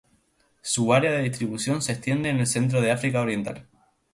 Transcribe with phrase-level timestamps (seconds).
[0.63, 3.67] Su área de distribución se extiende en el centro de África Oriental.